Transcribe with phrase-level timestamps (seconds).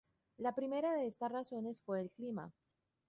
[0.45, 2.51] La primera de estas razones fue el clima.